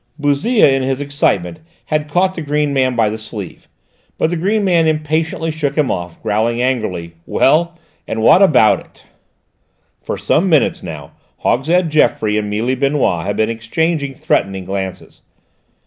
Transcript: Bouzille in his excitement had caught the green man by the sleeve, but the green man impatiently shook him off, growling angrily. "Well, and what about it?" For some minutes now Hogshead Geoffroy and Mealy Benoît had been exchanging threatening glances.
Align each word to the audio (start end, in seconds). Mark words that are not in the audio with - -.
Bouzille 0.17 0.63
in 0.67 0.81
his 0.81 0.99
excitement 0.99 1.59
had 1.85 2.07
caught 2.09 2.33
the 2.33 2.41
green 2.41 2.73
man 2.73 2.95
by 2.95 3.07
the 3.07 3.19
sleeve, 3.19 3.67
but 4.17 4.31
the 4.31 4.35
green 4.35 4.63
man 4.63 4.87
impatiently 4.87 5.51
shook 5.51 5.77
him 5.77 5.91
off, 5.91 6.19
growling 6.23 6.59
angrily. 6.59 7.13
"Well, 7.27 7.77
and 8.07 8.23
what 8.23 8.41
about 8.41 8.79
it?" 8.79 9.05
For 10.01 10.17
some 10.17 10.49
minutes 10.49 10.81
now 10.81 11.11
Hogshead 11.41 11.91
Geoffroy 11.91 12.39
and 12.39 12.49
Mealy 12.49 12.75
Benoît 12.75 13.25
had 13.25 13.37
been 13.37 13.51
exchanging 13.51 14.15
threatening 14.15 14.65
glances. 14.65 15.21